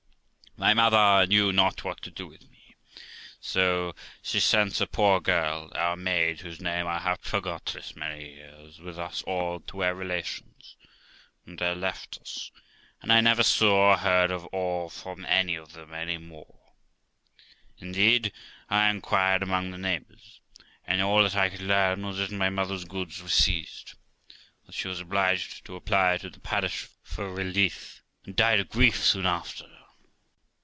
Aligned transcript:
My 0.57 0.73
mother 0.75 1.25
knew 1.25 1.51
not 1.53 1.83
what 1.85 2.01
to 2.03 2.11
do 2.11 2.27
with 2.27 2.43
us, 2.43 2.47
so 3.39 3.95
she 4.21 4.39
sent 4.41 4.79
a 4.81 4.85
poor 4.85 5.19
girl, 5.21 5.71
our 5.73 5.95
maid, 5.95 6.41
whose 6.41 6.59
name 6.61 6.85
I 6.87 6.99
have 6.99 7.21
forgot 7.21 7.67
this 7.67 7.95
many 7.95 8.33
years, 8.35 8.79
with 8.79 8.99
us 8.99 9.23
all 9.23 9.61
to 9.61 9.81
a 9.81 9.91
relation's, 9.95 10.75
and 11.47 11.57
there 11.57 11.73
left 11.73 12.17
us, 12.21 12.51
and 13.01 13.09
1 13.09 13.23
never 13.23 13.41
saw 13.43 13.93
or 13.93 13.97
heard 13.99 14.29
of 14.29 14.47
or 14.51 14.91
from 14.91 15.21
them 15.23 15.93
any 15.95 16.17
more. 16.19 16.59
Indeed, 17.79 18.31
I 18.69 18.89
inquired 18.89 19.41
among 19.41 19.71
the 19.71 19.77
neighbours, 19.79 20.41
and 20.85 21.01
all 21.01 21.23
that 21.23 21.35
I 21.35 21.49
could 21.49 21.61
learn 21.61 22.05
was 22.05 22.17
that 22.17 22.29
my 22.29 22.49
mother's 22.51 22.83
goods 22.85 23.21
were 23.23 23.29
seized, 23.29 23.95
that 24.67 24.75
she 24.75 24.87
was 24.89 24.99
obliged 24.99 25.65
to 25.65 25.75
apply 25.77 26.17
to 26.19 26.29
the 26.29 26.39
parish 26.41 26.87
for 27.01 27.33
relief, 27.33 28.03
and 28.25 28.35
died 28.35 28.59
of 28.59 28.69
grief 28.69 29.01
soon 29.03 29.25
after. 29.25 29.65